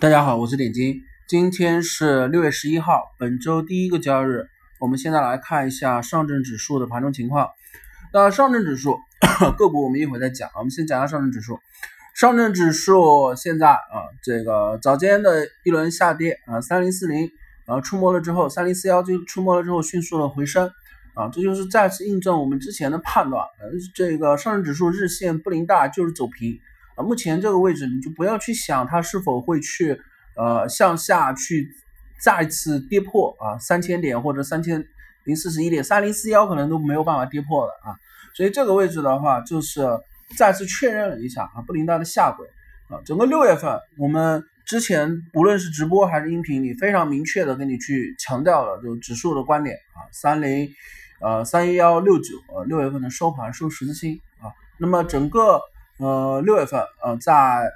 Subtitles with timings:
[0.00, 4.46] 大家好，我是点金，今天是六月十一号，本周第一个交易日。
[4.78, 7.50] 我们现在来看一下上证指数的盘中情况。
[8.10, 8.96] 那上证指数
[9.58, 11.60] 个股我们一会儿再讲，我们先讲一下上证指数。
[12.14, 17.30] 上证指数现在啊，这个早间的一轮下跌啊，三零四零
[17.66, 20.70] 啊触摸了之后，三零四幺就触摸了之后迅速的回升
[21.12, 26.58] 啊，这就是再次印证我们之前的判断，呃这个上证指数日线不临大就是走平。
[27.02, 30.00] 目前这个位置，你就不要去想它是否会去
[30.36, 31.68] 呃向下去
[32.22, 34.84] 再次跌破啊三千点或者三千
[35.24, 37.96] 零四十一点三零四幺可能都没有办法跌破的啊，
[38.34, 39.86] 所以这个位置的话就是
[40.36, 42.46] 再次确认了一下啊布林带的下轨
[42.88, 50.68] 啊，整个六月份我们之前无论是直播还是音频里非常明确的跟你去强调了就指数的观点啊三零
[51.20, 55.60] 呃三一幺六九呃六月份的收盘收十字星啊，那么整个。
[56.00, 57.70] 呃，六月份，呃，在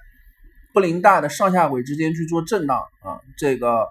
[0.73, 3.87] 布林带的上下轨之间去做震荡啊，这个，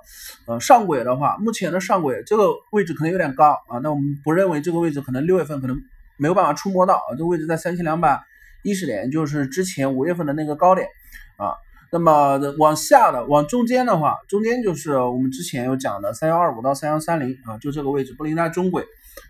[0.48, 5.80] 呃，上轨的话，目前的上轨这个位置可能有点高啊，那我们不认为这个位置可能六月份可能
[6.18, 8.20] 没有办法触摸到啊，这个位置在三千两百
[8.64, 10.88] 一十点，就是之前五月份的那个高点
[11.38, 11.54] 啊，
[11.92, 18.84] 那么往下的往中间的话，中间就是我们之前有讲的三幺二五到三幺三零啊，就这个位置，布林带中轨。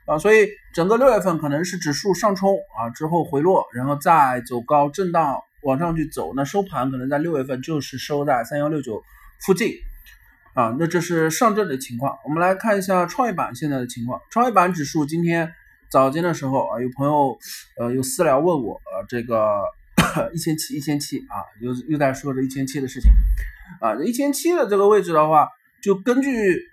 [0.06, 9.02] 啊，所以整个六月份可能是指数上冲啊，之后回落，然后再走高震荡往上去走，那收盘可能在六月份就是收在三幺六九
[9.45, 9.73] 附近
[10.53, 10.75] 啊。
[10.78, 14.20] 那这是上证的情况，我们来看一下创业板现在的情况。
[14.30, 15.53] 创业板指数今天
[15.90, 17.38] 早间的时候啊，有朋友
[17.78, 19.64] 呃有私聊问我呃这个
[20.36, 23.09] 一千七一千七啊，又又在说这一千七的事情
[23.80, 25.47] 啊，一千七的这个位置的话，
[25.81, 26.72] 就根据。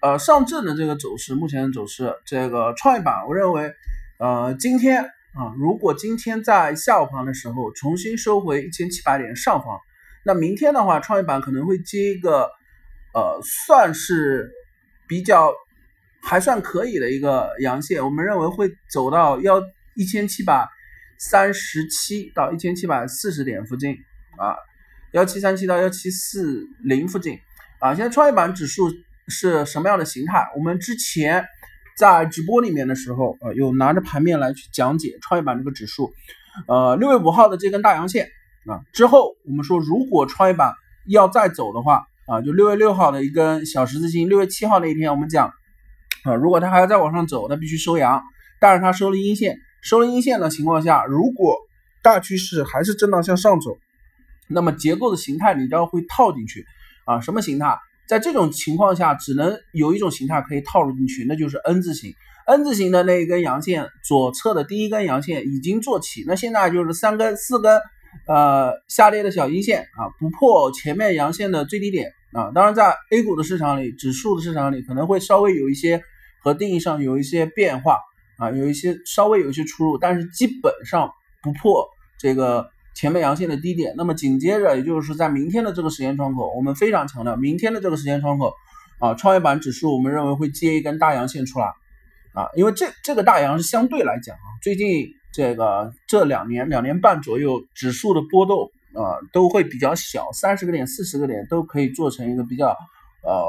[0.00, 3.74] 呃，上证的这个走势，目前的走势，这个创业板，我认为，
[4.20, 9.80] 呃，今天啊，如果今天在下午盘的时候重新收回一千七百点上方，
[10.24, 12.48] 那明天的话，创业板可能会接一个，
[13.12, 14.52] 呃，算是
[15.08, 15.52] 比较
[16.22, 19.60] 还算可以的一个阳线，我们认为会走到幺
[19.96, 20.68] 一千七百
[21.18, 23.96] 三十七到一千七百四十点附近
[24.36, 24.54] 啊，
[25.10, 27.36] 幺七三七到幺七四零附近
[27.80, 28.88] 啊，现在创业板指数。
[29.28, 30.46] 是什么样的形态？
[30.56, 31.44] 我们之前
[31.96, 36.10] 在直播里面的时候，呃，有拿着盘面来去讲解创业板这个指数。
[36.66, 38.28] 呃，六月五号的这根大阳线
[38.66, 40.72] 啊，之后我们说，如果创业板
[41.06, 45.52] 要再走的话啊，就六月六号的一根小十字星，六月七号那一天我们讲
[46.24, 48.22] 啊，如果它还要再往上走，它必须收阳。
[48.60, 51.56] 但是它收了阴线，收了阴线的情况下，如果
[52.02, 53.78] 大趋势还是震荡向上走，
[54.48, 56.66] 那么结构的形态你都要会套进去
[57.04, 57.78] 啊，什么形态？
[58.08, 62.14] 在这种情况下，只能有一种形态可以套入进去，那就是 N 字形。
[62.46, 67.78] N 字形的那一根阳线，左侧的第一根阳线已经做起，那现在就是三根、四根，
[68.26, 72.50] 呃，下跌的小阴线啊，不破前面阳线的最低点啊。
[72.54, 76.02] 当然，在 A 股的市场里，指数的市场里可能会稍微有一些
[76.42, 77.98] 和定义上有一些变化
[78.38, 81.10] 啊，有一些稍微有一些出入，但是基本上
[81.42, 81.86] 不破
[82.18, 82.70] 这个。
[82.98, 88.52] 前面阳线的低点，那么紧接着，也就是在明天的这个时间窗口，我们非常强调，明天的这个时间窗口，
[88.98, 91.66] 啊，创业板指数我们认为会接一根大阳线出来，
[92.34, 102.76] 啊，因为这这个大阳是相对来讲啊，最近这个这两年两年半左右，指数的波动啊都会比较小，三十个点、四十个点都可以做成一个比较，
[103.22, 103.46] 呃，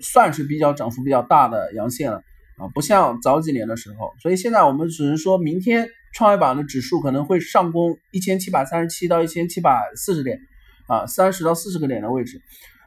[0.00, 2.22] 算是比较涨幅比较大的阳线了，
[2.56, 5.88] 啊，不像早几年的时候，所以现在我们只是说明天。
[6.14, 10.38] 创业板的指数可能会上攻一千七百三十七到一千七百四十点，
[10.88, 12.40] 啊，三十到四十个点的位置。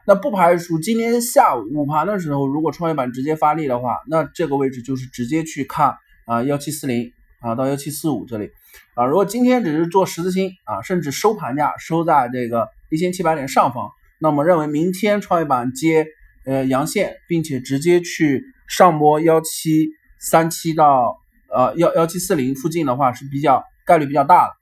[0.04, 5.94] 那不排除今天下午午盘的时候，如果创业板直接发力的话，那这个位置就是直接去看
[6.26, 8.50] 啊幺七四零啊到幺七四五这里
[8.96, 9.06] 啊。
[9.06, 16.04] 如果今天只是做十字星啊，甚至收盘价收在这个一千七百点上方，那么认为明天创业板接
[16.46, 19.88] 呃阳线，并且直接去上摸幺七
[20.18, 21.18] 三七到。
[21.52, 24.52] 呃，幺幺七四零附近的话是比较概率比较大的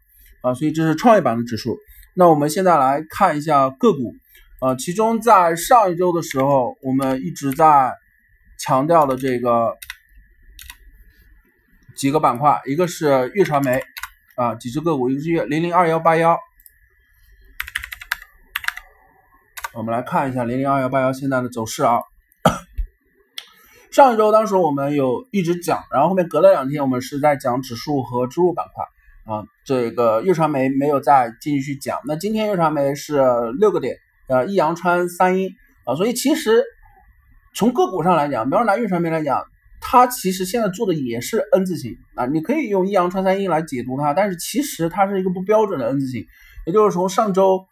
[0.41, 1.77] 啊，所以这是创业板的指数。
[2.15, 4.15] 那我们现在来看一下个股，
[4.63, 7.93] 呃，其中在上一周的时候，我们一直在
[8.59, 9.77] 强调的这个
[11.95, 13.83] 几个板块，一个是粤传媒
[14.37, 16.39] 啊，几只个股，一个是粤零零二幺八幺。
[19.75, 22.01] 我们来看一下零零二幺八幺现在的走势啊。
[23.91, 29.45] 上一周，当时我们有一直讲，然后后面隔了两天，我们是在讲指数和支付板块啊。
[29.65, 31.99] 这个粤传媒没有再继续讲。
[32.07, 33.23] 那今天粤传媒是
[33.59, 33.97] 六个点，
[34.29, 35.51] 呃，一阳穿三阴
[35.85, 36.63] 啊，所以其实
[37.55, 39.43] 从个股上来讲，比方拿粤传媒来讲，
[39.81, 46.27] 它其实现在做的也是 N 字形啊，你可以用一阳穿三阴来解读它，但是其实它是一个不标准的 N 字形，
[46.67, 47.65] 也就是从上周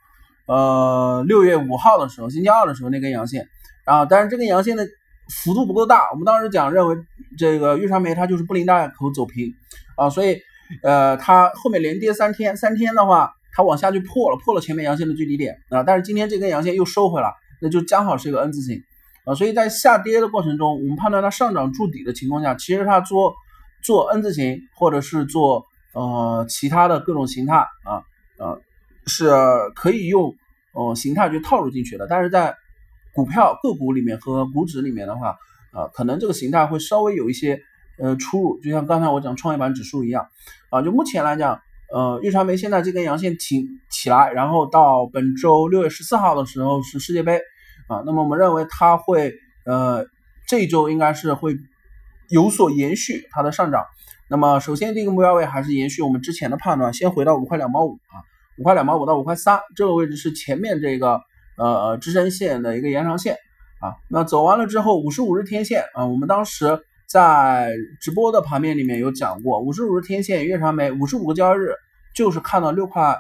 [0.47, 3.47] 呃六月五号的时候，星期二的时候那根阳线，
[3.85, 4.87] 然后但是这根阳线的
[5.29, 6.97] 幅度不够大，我们当时讲认为
[7.37, 9.53] 这个玉传媒它就是布林带口走平
[9.97, 10.41] 啊，所以
[10.83, 18.83] 呃它后面连跌三天，三天的话它往下就破了，破了前面阳线的最低点啊，但是今天这根阳线又收回来，那就刚好是一个 N 字形
[19.25, 23.35] 啊，所以在下跌的过程中，我们判断它上涨筑底的情况下，其实它做
[23.83, 28.03] 做 N 字形或者是做呃其他的各种形态啊
[28.39, 28.59] 啊
[29.07, 29.31] 是
[29.75, 30.35] 可以用
[30.73, 32.55] 呃形态去套入进去的，但是在
[33.17, 35.31] 股票个股里面和股指里面的话，
[35.73, 37.59] 啊，可能这个形态会稍微有一些
[37.99, 40.29] 呃出入，就像刚才我讲创业板指数一样，
[40.69, 41.59] 啊，就目前来讲，
[41.91, 47.39] 呃，日传媒现在这根阳线挺起来，然后到本周六月十四号的时候是世界杯，
[47.89, 49.33] 啊，那么我们认为它会
[49.65, 50.05] 呃
[50.47, 51.57] 这一周应该是会
[52.29, 53.83] 有所延续它的上涨，
[54.29, 58.21] 那么首先第一个目标位还是延续我们之前的判断，先回到五块两毛五啊，
[58.59, 61.23] 五块两毛五到五块三这个位置是前面这个。
[61.57, 63.37] 呃，支撑线的一个延长线
[63.81, 71.75] 啊，那走完了之后，五十五日天线啊，我们当时在直播的盘面里面有讲过，五十五日天线月长媒五十五个交易日
[72.15, 73.17] 就是看到六块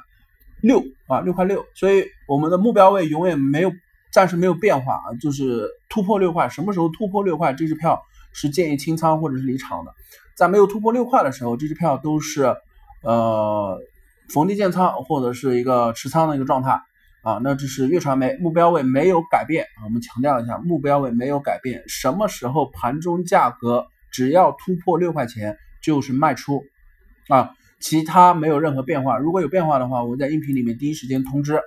[0.60, 3.70] 六啊，六块六，所以我们的目标位永远没有
[4.12, 8.02] 暂时没有变化啊，就是突破六块，什么时候突破六块，这支票
[8.32, 9.92] 是建议清仓或者是离场的，
[10.36, 12.54] 在没有突破六块的时候，这支票都是
[13.02, 13.78] 呃
[14.30, 16.80] 逢低建仓或者是一个持仓的一个状态。
[17.26, 26.62] 啊，那这是粤传媒目标位没有改变啊，我们强调一下，目标位没有改变，什么时候盘中价格只要突破六块钱就是卖出
[27.28, 27.50] 啊，
[27.80, 31.60] 其他没有任何变化，如果有变化的话，我在音频里面第一时间通知。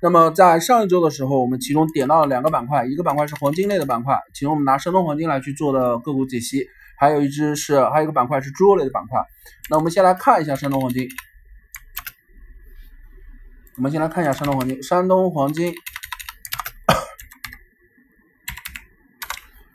[0.00, 6.64] 那么在上一周的时候，我们其中点到了两个板块，一个板块是黄金类的板块，其中我们拿山东黄金来去做的个股解析，
[6.98, 9.20] 还有一只是还有一个板块是猪肉类的板块。
[9.68, 11.06] 那我们先来看一下山东黄金。
[13.82, 15.74] 我们先来看一下山东黄金，山东黄金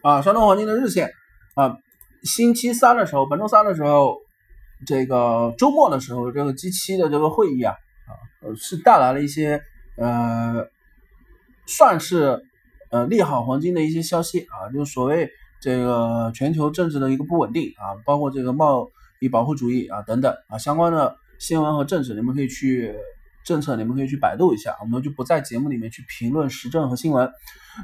[0.02, 1.12] 啊，山东黄金的日线
[1.56, 1.78] 啊，
[2.24, 4.16] 星期三的时候，本周三的时候，
[4.86, 7.74] 这个周末的时候，这个 G 七的这个会议啊
[8.08, 8.16] 啊，
[8.56, 9.62] 是带来了一些
[9.98, 10.70] 呃，
[11.66, 12.42] 算是
[12.92, 18.88] 呃利好黄金的一些消息啊，就是所谓这个全球政治的一个不稳定啊，包括这个贸
[19.20, 22.96] 易保护主义啊等等啊相关的新闻和政治，你们可以去。
[23.48, 27.32] 政策你们可以去百度一下，我们就不在节目里面去评论时政和新闻。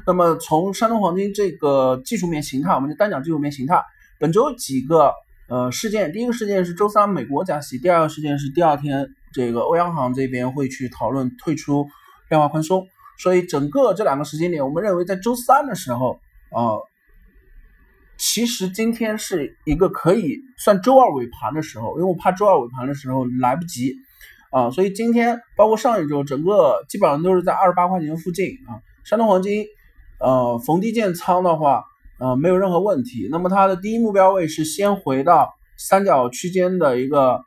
[0.06, 3.82] 那么从山东黄金这个技术面形态，我们就单讲技术面形态。
[4.20, 5.10] 本周几个
[5.48, 11.86] 呃事件，第一个事件是周三美国加息，第二个事件是第二天这个欧央行这边会去讨论退出
[12.28, 12.86] 量化宽松。
[13.18, 16.20] 所以整个这两个时间点，我们认为在周三的时候
[16.50, 16.76] 啊，
[18.18, 23.94] 其实今天是一个可以算周二尾盘的时候，因为我怕周二尾盘的时候来不及。
[24.54, 28.78] 啊，所以今天包括上一周，整个基本上都是在二十八块钱附近啊。
[29.02, 29.66] 山东黄金，
[30.20, 31.82] 呃，逢低建仓的话，
[32.20, 33.28] 呃，没有任何问题。
[33.32, 37.42] 那么它的第一目标位是先回到三角区间的一个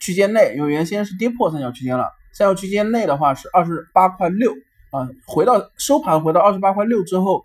[0.00, 2.10] 区间内，因为原先是跌破三角区间了。
[2.32, 4.52] 三角区间内的话是二十八块六
[4.90, 7.44] 啊，回到收盘回到二十八块六之后，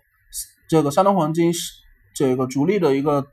[0.66, 1.70] 这个山东黄金是
[2.14, 3.28] 这个主力的一个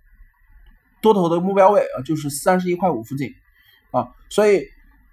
[1.02, 3.32] 多头的目标位啊，就是三十一块五附近
[3.90, 4.62] 啊，所以。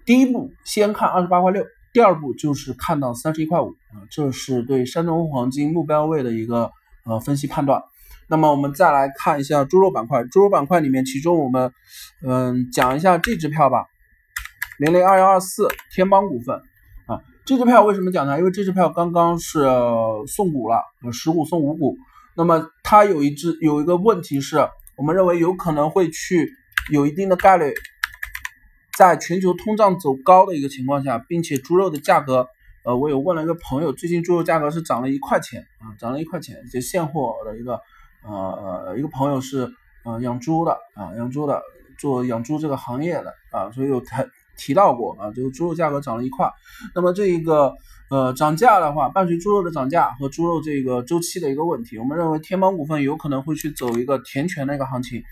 [0.09, 1.63] 第一步先看二十八块六，
[1.93, 6.71] 第二步就是看到三十一块五啊，这是对山东黄金目标位的一个
[7.05, 7.79] 呃分析判断。
[8.27, 11.71] 那么我们再来看一下猪肉板块，猪肉板块里面，其中我们
[12.25, 13.85] 嗯讲一下这支票吧，
[14.79, 16.55] 零零二幺二四天邦股份
[17.05, 18.39] 啊，这支票为什么讲呢？
[18.39, 19.63] 因为这支票刚刚是
[20.25, 20.81] 送股了，
[21.13, 21.95] 十股送五股，
[22.35, 24.57] 那么它有一只有一个问题是，
[24.97, 26.49] 我们认为有可能会去
[26.91, 27.71] 有一定的概率。
[28.99, 32.49] 在全球通胀走高的一个情况下，并且猪肉的价格，
[32.83, 36.57] 呃，我有问了一个朋友，最近猪肉价格是涨了一块钱啊，涨了一块钱。
[36.69, 37.79] 就现货的一个，
[38.27, 39.71] 呃，一个朋友是
[40.03, 41.61] 呃养猪的啊，养猪的，
[41.97, 44.07] 做养猪这个行业的啊，所以有提
[44.57, 46.51] 提到过啊，这个猪肉价格涨了一块。
[46.93, 47.73] 那么这一个
[48.09, 55.23] 呃涨价的话，伴随猪肉的涨价和猪肉这个周期的一个问题，我们认为天邦股份有可能会去走一个填权的一个行情，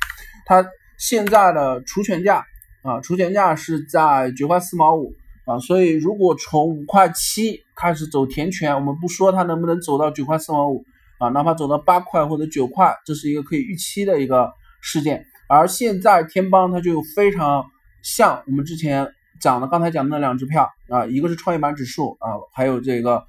[0.46, 0.66] 它
[0.98, 2.46] 现在的除权价。
[2.84, 5.12] 啊，除权价是在九块四毛五
[5.46, 10.86] 啊，所以如果从五块七开始走填权，我们不说它能不能走到九块四毛五
[11.20, 15.26] 啊，哪怕走到八块或者九块，这是一个可以预期的一个事件。
[15.50, 17.66] 而现在天邦它就非常
[18.04, 19.08] 像我们之前
[19.42, 23.24] 讲的，刚才讲的那两支票啊，一个是创业板指数啊，还有这个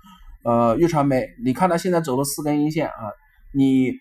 [0.44, 3.10] 呃粤传媒，你看它现在走了四根阴线啊，
[3.52, 3.92] 你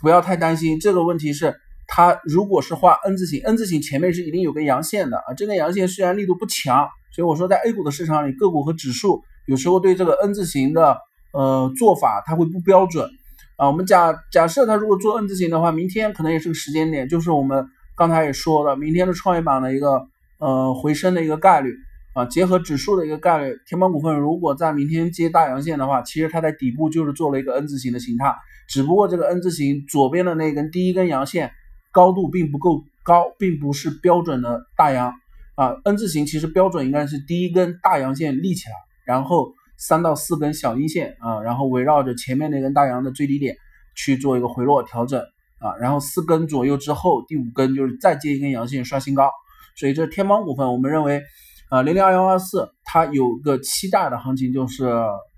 [0.00, 1.54] 不要太担心，这个问题是。
[1.86, 5.34] 它如果是画 N 字形，N 字形前面是一定有根阳线的啊。
[5.36, 10.96] 这根阳线虽然力度不强，所以我说在 A 股的市场里，个股和指数有时候对这个 N 字形的
[11.32, 13.08] 呃做法它会不标准
[13.56, 13.68] 啊。
[13.68, 20.06] 我们假假设它如果做 N 字形的话，明天可能也是个时间点，就是我们刚才也说了，明天的创业板的一个
[20.38, 21.74] 呃回升的一个概率
[22.14, 28.34] 啊，结合指数的一个概率，天猫股份如果在明天接大阳线的话，其实它在底部就是做了一个 N 字形的形态，
[28.68, 31.52] 只不过这个 N 字形左边的那根第一根阳线
[31.94, 35.14] 高度并不够高，并不是标准的大阳。
[35.56, 38.74] 啊，N 字形其实标准应该是第一根大阳线立起来，
[39.04, 43.54] 然后三到四根小阴线啊，然后围绕着前面那根大阳的最低点
[43.94, 45.20] 去做一个回落调整
[45.60, 49.30] 啊，然后四根左右之后，第五根就是再接一根阳线刷新高，
[49.76, 51.22] 所以这天猫股份我们认为
[51.70, 54.92] 啊，零零二幺二四它有个期待的行情就是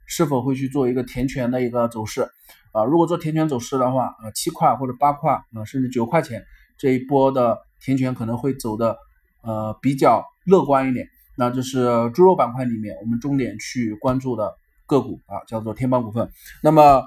[0.07, 2.27] 是否会去做一个填权的一个走势
[2.77, 6.45] 啊，如果做填权走势的话呃，七块或者八块啊，甚至九块钱
[6.77, 8.97] 这一波的填权可能会走的。
[9.43, 11.07] 呃，比较乐观一点，
[11.37, 14.53] 那这是猪肉板块里面我们重点去关注的
[14.87, 16.29] 个股啊，叫做天邦股份。
[16.65, 17.05] 那么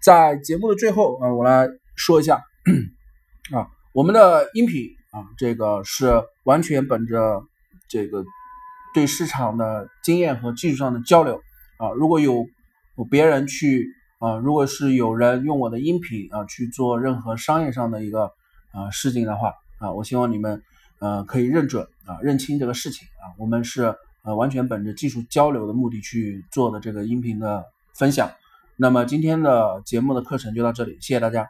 [0.00, 2.36] 在节目的最后啊，我来说一下
[3.52, 7.42] 啊，我们的音频啊，这个是完全本着
[7.88, 8.24] 这个
[8.94, 11.40] 对市场的经验和技术上的交流
[11.78, 11.90] 啊。
[11.90, 12.46] 如果有
[13.10, 13.84] 别人去
[14.20, 18.30] 啊，如果是有人用我的音频啊去做任何商业上的一个
[18.70, 20.62] 啊事情的话啊，我希望你们。
[21.02, 28.30] 呃，可以认准啊，认清这个事情啊，我们是呃完全本着技术交流的目的去做的这个音频的分享。
[28.76, 31.48] 那么今天的节目的课程就到这里，谢谢大家。